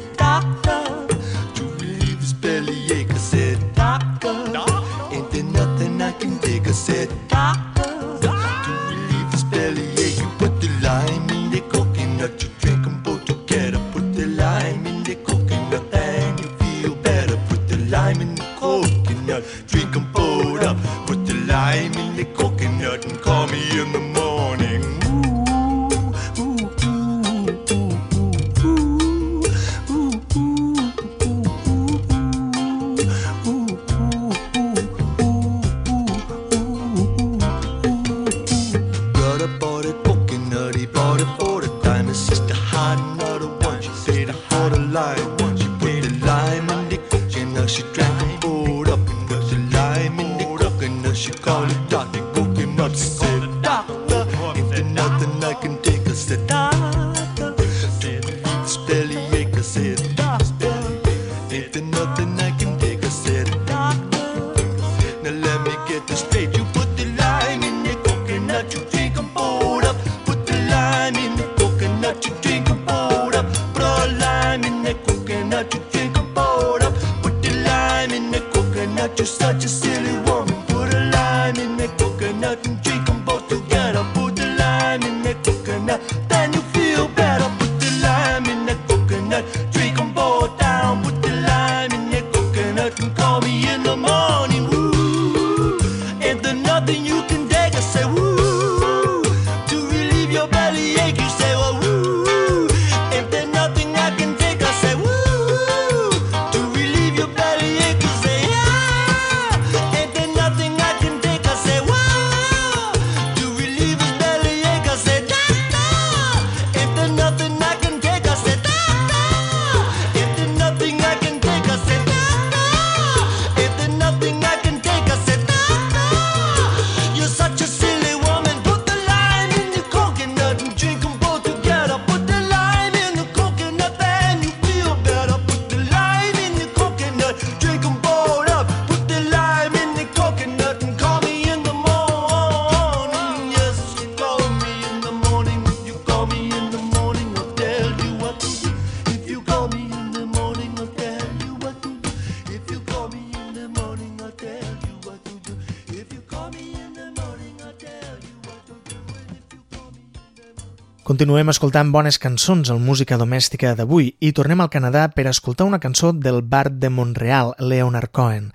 Continuem 161.21 161.51
escoltant 161.53 161.91
bones 161.93 162.17
cançons 162.17 162.71
al 162.73 162.79
Música 162.81 163.19
Domèstica 163.21 163.75
d'avui 163.77 164.07
i 164.25 164.31
tornem 164.33 164.63
al 164.65 164.71
Canadà 164.73 165.03
per 165.13 165.27
escoltar 165.29 165.67
una 165.69 165.79
cançó 165.79 166.15
del 166.17 166.41
Bard 166.41 166.79
de 166.81 166.89
Montreal, 166.89 167.53
Leonard 167.61 168.09
Cohen. 168.11 168.47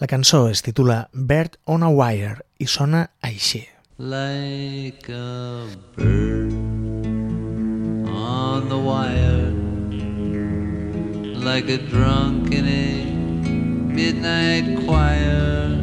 La 0.00 0.08
cançó 0.08 0.48
es 0.48 0.62
titula 0.64 1.10
Bird 1.12 1.58
on 1.66 1.84
a 1.84 1.90
Wire 1.92 2.40
i 2.56 2.64
sona 2.64 3.10
així. 3.20 3.60
Like 3.98 5.12
a 5.12 5.68
bird 5.98 6.54
on 8.08 8.72
the 8.72 8.80
wire 8.80 9.52
Like 11.44 11.68
a 11.68 11.76
drunk 11.76 12.54
in 12.54 12.64
a 12.64 13.04
midnight 13.92 14.86
choir 14.86 15.76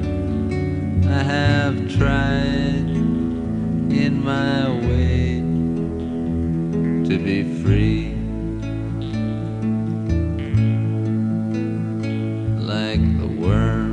I 1.06 1.22
have 1.22 1.78
tried 2.00 2.90
in 3.94 4.24
my 4.26 4.66
way 4.88 5.31
to 7.12 7.18
be 7.18 7.44
free. 7.62 8.16
Like 12.74 13.04
the 13.20 13.28
worm 13.28 13.92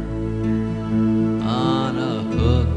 on 1.42 1.98
a 1.98 2.22
hook, 2.36 2.68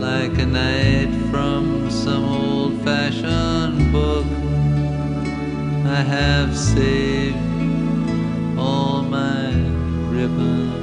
like 0.00 0.36
a 0.36 0.46
knight 0.46 1.12
from 1.30 1.90
some 1.92 2.24
old 2.24 2.82
fashioned 2.82 3.92
book. 3.92 4.26
I 5.86 6.02
have 6.16 6.56
saved 6.56 7.36
all 8.58 9.02
my 9.02 9.52
ribbons. 10.10 10.81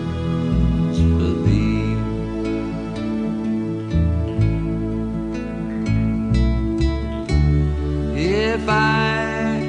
if 8.56 8.68
I, 8.68 9.62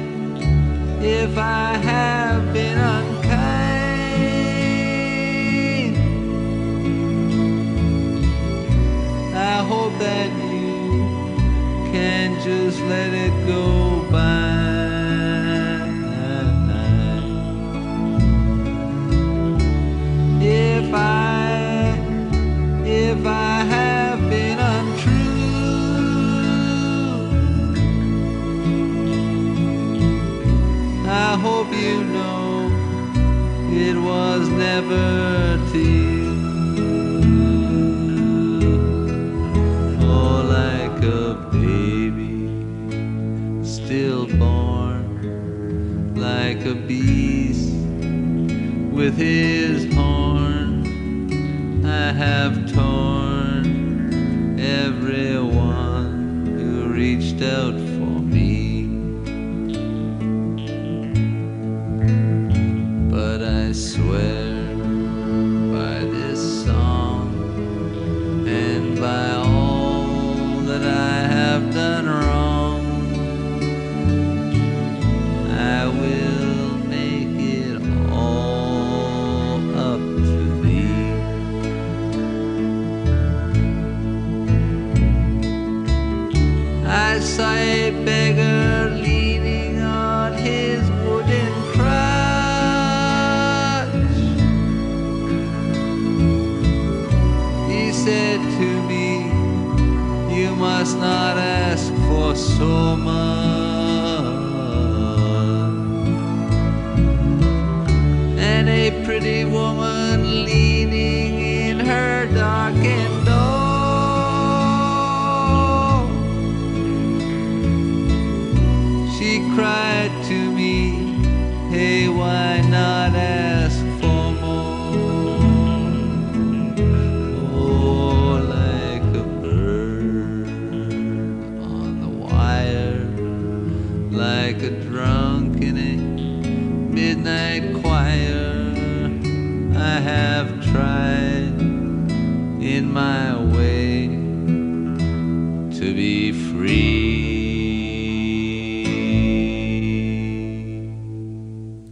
if 1.01 1.37
I 1.37 1.77
have 1.77 2.51
been 2.51 2.79
unkind. 2.79 3.17
I 9.35 9.57
hope 9.71 9.93
that 9.99 10.29
you 10.51 11.91
can 11.91 12.41
just 12.41 12.79
let 12.81 13.13
it 13.13 13.33
go 13.45 14.03
by. 14.11 14.50
you 31.91 32.03
know 32.15 32.69
it 33.87 33.95
was 34.09 34.47
never 34.49 35.59
tea. 35.71 36.21
More 40.03 40.43
like 40.59 40.97
a 41.03 41.25
baby, 41.51 42.37
stillborn, 43.73 45.05
like 46.15 46.65
a 46.65 46.75
beast 46.75 47.73
with 48.97 49.15
his. 49.17 49.60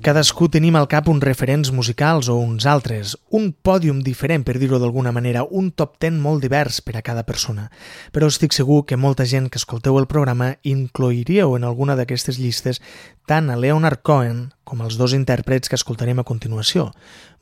Cadascú 0.10 0.47
tenim 0.49 0.74
al 0.74 0.88
cap 0.89 1.05
uns 1.12 1.22
referents 1.22 1.70
musicals 1.70 2.32
o 2.34 2.39
uns 2.41 2.66
altres, 2.66 3.12
un 3.30 3.51
pòdium 3.53 3.99
diferent, 4.01 4.41
per 4.41 4.55
dir-ho 4.57 4.80
d'alguna 4.82 5.12
manera, 5.14 5.43
un 5.45 5.68
top 5.70 5.99
10 6.01 6.18
molt 6.24 6.41
divers 6.41 6.80
per 6.82 6.95
a 6.97 7.03
cada 7.05 7.22
persona. 7.28 7.68
Però 8.10 8.26
estic 8.26 8.57
segur 8.57 8.88
que 8.89 8.97
molta 8.97 9.28
gent 9.30 9.51
que 9.53 9.62
escolteu 9.62 9.99
el 10.01 10.10
programa 10.10 10.55
incloiríeu 10.66 11.53
en 11.60 11.68
alguna 11.70 11.93
d'aquestes 11.93 12.41
llistes 12.41 12.82
tant 13.30 13.53
a 13.53 13.60
Leonard 13.62 14.01
Cohen 14.01 14.47
com 14.66 14.82
els 14.82 14.97
dos 14.97 15.14
intèrprets 15.14 15.70
que 15.70 15.78
escoltarem 15.78 16.18
a 16.18 16.26
continuació, 16.26 16.89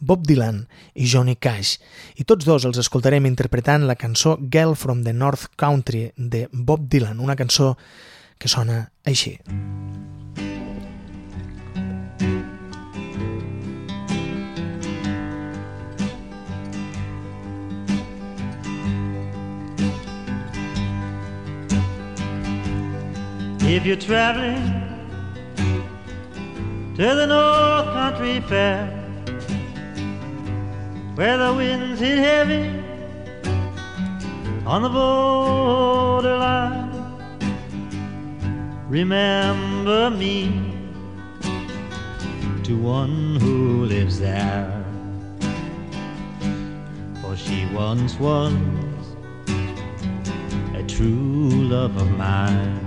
Bob 0.03 0.27
Dylan 0.27 0.65
i 0.91 1.07
Johnny 1.07 1.39
Cash. 1.39 1.77
I 2.19 2.27
tots 2.27 2.43
dos 2.43 2.67
els 2.67 2.83
escoltarem 2.83 3.31
interpretant 3.31 3.87
la 3.87 3.95
cançó 3.95 4.35
Girl 4.43 4.75
from 4.75 5.07
the 5.07 5.15
North 5.15 5.53
Country 5.55 6.09
de 6.17 6.49
Bob 6.51 6.91
Dylan, 6.91 7.23
una 7.23 7.39
cançó 7.39 7.77
que 8.35 8.51
sona 8.51 8.89
així. 9.07 9.37
If 23.69 23.85
you're 23.85 23.97
traveling 23.97 24.63
to 26.95 27.15
the 27.15 27.27
North 27.27 27.93
Country 27.93 28.39
Fair, 28.39 28.87
where 31.15 31.37
the 31.37 31.53
winds 31.53 31.99
hit 31.99 32.17
heavy 32.17 32.81
on 34.65 34.83
the 34.83 34.89
borderline, 34.89 36.93
remember 38.87 40.11
me 40.11 40.73
to 42.63 42.77
one 42.77 43.35
who 43.41 43.83
lives 43.83 44.17
there. 44.17 44.71
For 47.21 47.35
she 47.35 47.65
once 47.73 48.17
was 48.17 48.53
a 50.73 50.83
true 50.87 51.49
love 51.49 51.97
of 51.97 52.09
mine. 52.11 52.86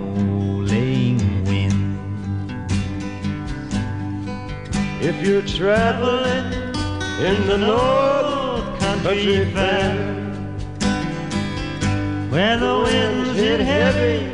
If 5.03 5.25
you're 5.25 5.41
traveling 5.41 6.53
in 7.25 7.47
the 7.47 7.57
North 7.57 8.79
Country 8.79 9.51
Fair, 9.51 9.95
where 12.29 12.55
the 12.55 12.83
winds 12.85 13.35
hit 13.35 13.61
heavy 13.61 14.31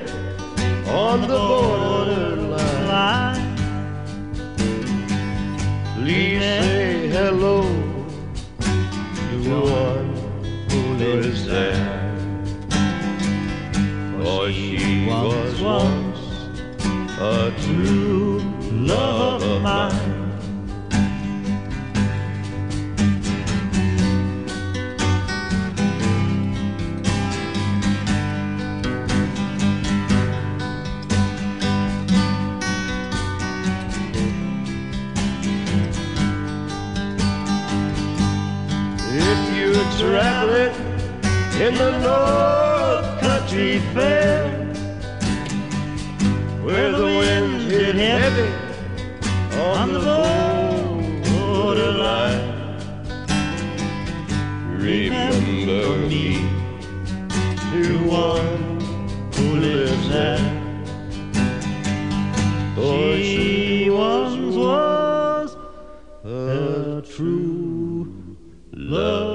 on 0.91 1.21
the 1.21 1.27
borderline, 1.27 2.87
line, 2.89 3.55
please 5.95 6.41
say 6.41 7.07
hello 7.11 7.61
to 8.59 9.61
one 9.61 10.13
who 10.69 10.81
lives 10.95 11.45
there. 11.47 12.13
For 14.21 14.51
she 14.51 15.07
was 15.07 15.61
once 15.61 16.19
a 17.21 17.53
true 17.61 18.39
love 18.69 19.43
of 19.43 19.61
mine. 19.61 20.06
You're 39.99 40.17
in 41.59 41.73
the 41.73 41.91
North 41.99 43.19
Country 43.19 43.79
Fair, 43.93 44.47
where 46.63 46.91
the 46.91 47.05
winds 47.05 47.65
hit 47.65 47.95
heavy 47.95 48.51
on 49.59 49.93
the 49.93 49.99
borderline, 51.31 52.43
remember 54.77 55.97
me 56.07 56.47
to 57.71 57.97
one 58.07 58.79
who 59.33 59.55
lives 59.55 60.09
there. 60.09 60.45
For 62.75 63.17
she 63.17 63.89
once 63.89 64.55
was 64.55 65.55
a 66.23 67.01
true 67.01 68.37
love 68.73 69.26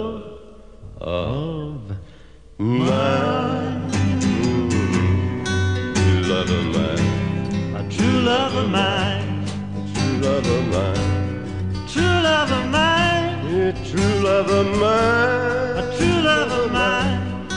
love 14.22 14.50
of 14.50 14.66
mine, 14.78 15.76
a 15.82 15.84
true 15.98 16.22
love 16.22 16.52
of 16.52 16.70
mine. 16.70 17.48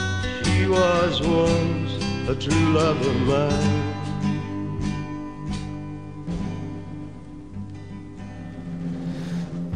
She 0.44 0.66
was 0.66 1.22
once 1.22 1.92
a 2.28 2.34
true 2.34 2.72
love 2.72 3.00
of 3.00 3.16
mine. 3.26 3.84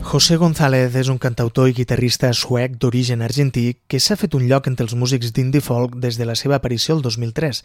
José 0.03 0.34
González 0.36 0.97
és 0.99 1.07
un 1.07 1.20
cantautor 1.22 1.68
i 1.70 1.74
guitarrista 1.76 2.32
suec 2.34 2.74
d'origen 2.82 3.22
argentí 3.22 3.76
que 3.86 4.01
s'ha 4.03 4.16
fet 4.18 4.34
un 4.34 4.49
lloc 4.51 4.66
entre 4.66 4.88
els 4.88 4.97
músics 4.99 5.30
d'indie 5.30 5.62
folk 5.62 5.95
des 6.03 6.18
de 6.18 6.26
la 6.26 6.34
seva 6.34 6.59
aparició 6.59 6.97
el 6.99 7.05
2003. 7.07 7.62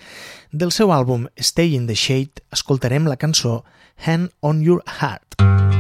Del 0.52 0.70
seu 0.70 0.94
àlbum 0.94 1.26
Stay 1.42 1.74
in 1.74 1.90
the 1.90 1.98
Shade 1.98 2.46
escoltarem 2.54 3.10
la 3.10 3.18
cançó 3.18 3.64
Hand 4.06 4.30
on 4.42 4.62
Your 4.62 4.86
Heart. 4.86 5.42
Well, 5.42 5.75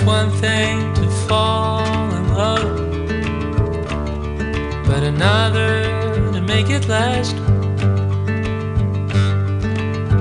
it's 0.00 0.06
one 0.06 0.30
thing 0.30 0.94
to 0.94 1.10
fall 1.28 2.14
in 2.14 2.28
love, 2.34 2.76
but 4.86 5.02
another 5.02 6.32
to 6.32 6.40
make 6.40 6.70
it 6.70 6.88
last. 6.88 7.36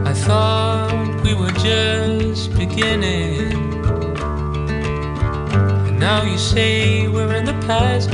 I 0.05 0.13
thought 0.13 1.21
we 1.23 1.33
were 1.33 1.51
just 1.51 2.53
beginning, 2.57 3.53
and 5.87 5.99
now 5.99 6.23
you 6.23 6.37
say 6.37 7.07
we're 7.07 7.33
in 7.35 7.45
the 7.45 7.59
past. 7.65 8.09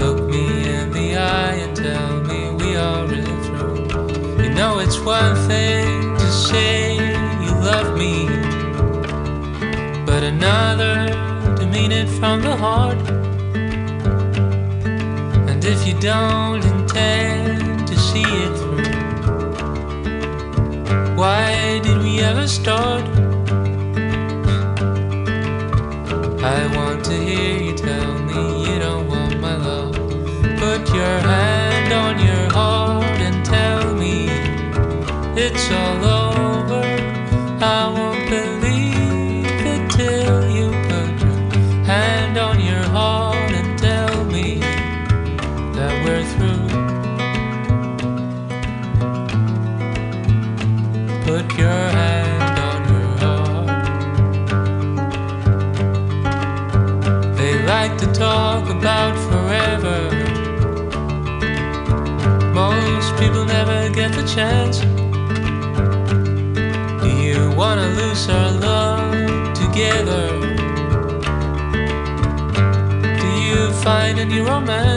Look 0.00 0.28
me 0.28 0.68
in 0.68 0.90
the 0.90 1.16
eye 1.16 1.54
and 1.54 1.76
tell 1.76 2.20
me 2.22 2.50
we 2.64 2.76
are 2.76 3.06
really 3.06 3.36
through. 3.44 4.42
You 4.42 4.50
know 4.50 4.78
it's 4.80 4.98
one 5.00 5.36
thing 5.48 6.15
another 10.26 11.06
to 11.56 11.66
mean 11.66 11.92
it 11.92 12.08
from 12.08 12.40
the 12.42 12.56
heart. 12.56 12.98
And 15.50 15.64
if 15.64 15.86
you 15.86 15.94
don't 16.00 16.64
intend 16.64 17.86
to 17.86 17.96
see 17.96 18.24
it 18.44 18.52
through, 18.58 18.92
why 21.14 21.78
did 21.84 21.98
we 21.98 22.18
ever 22.20 22.48
start? 22.48 23.04
I 26.42 26.60
want 26.76 27.04
to 27.04 27.14
hear 27.14 27.58
you 27.66 27.74
tell 27.76 28.18
me 28.28 28.40
you 28.66 28.80
don't 28.80 29.06
want 29.08 29.40
my 29.40 29.54
love. 29.54 29.94
Put 30.58 30.82
your 30.92 31.18
hand 31.30 31.92
on 31.92 32.18
your 32.18 32.50
heart 32.52 33.20
and 33.26 33.44
tell 33.44 33.94
me 33.94 34.26
it's 35.40 35.70
all 35.70 36.04
over. 36.04 36.15
About 58.86 59.18
forever. 59.28 59.98
Most 62.54 63.16
people 63.18 63.44
never 63.44 63.90
get 63.92 64.12
the 64.12 64.24
chance. 64.36 64.78
Do 67.02 67.08
you 67.08 67.50
wanna 67.56 67.88
lose 68.00 68.28
our 68.28 68.52
love 68.52 69.54
together? 69.62 70.24
Do 73.22 73.30
you 73.48 73.72
find 73.82 74.20
any 74.20 74.38
romance? 74.38 74.95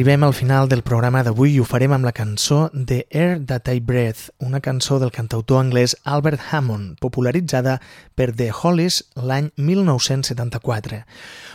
Arribem 0.00 0.22
al 0.24 0.32
final 0.32 0.66
del 0.66 0.80
programa 0.80 1.20
d'avui 1.20 1.50
i 1.52 1.58
ho 1.60 1.64
farem 1.68 1.92
amb 1.92 2.06
la 2.08 2.14
cançó 2.16 2.70
The 2.72 3.02
Air 3.10 3.42
That 3.50 3.68
I 3.68 3.82
Breathe, 3.84 4.30
una 4.40 4.62
cançó 4.64 4.96
del 4.96 5.12
cantautor 5.12 5.60
anglès 5.60 5.92
Albert 6.08 6.40
Hammond, 6.48 6.96
popularitzada 7.04 7.76
per 8.16 8.30
The 8.32 8.48
Hollies 8.48 9.02
l'any 9.12 9.52
1974. 9.60 11.04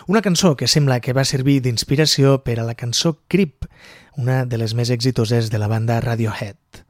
Una 0.05 0.21
cançó 0.21 0.53
que 0.53 0.69
sembla 0.69 0.99
que 1.01 1.17
va 1.17 1.25
servir 1.25 1.63
d'inspiració 1.65 2.43
per 2.45 2.59
a 2.61 2.69
la 2.69 2.77
cançó 2.77 3.17
Creep, 3.25 3.65
una 4.13 4.43
de 4.45 4.61
les 4.61 4.77
més 4.77 4.93
exitoses 4.93 5.49
de 5.49 5.57
la 5.57 5.71
banda 5.71 5.97
Radiohead. 6.05 6.84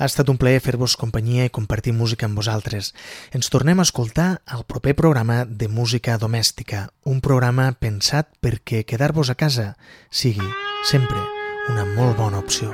Ha 0.00 0.08
estat 0.08 0.30
un 0.32 0.38
plaer 0.40 0.62
fer-vos 0.64 0.96
companyia 0.96 1.44
i 1.44 1.52
compartir 1.52 1.92
música 1.92 2.24
amb 2.24 2.40
vosaltres. 2.40 2.94
Ens 3.36 3.52
tornem 3.52 3.82
a 3.82 3.84
escoltar 3.84 4.30
al 4.48 4.64
proper 4.64 4.94
programa 4.96 5.42
de 5.44 5.68
música 5.68 6.16
domèstica, 6.16 6.86
un 7.04 7.20
programa 7.20 7.68
pensat 7.76 8.32
perquè 8.40 8.80
quedar-vos 8.88 9.28
a 9.28 9.36
casa 9.36 9.74
sigui 10.08 10.48
sempre 10.88 11.20
una 11.68 11.84
molt 11.84 12.16
bona 12.16 12.40
opció. 12.40 12.72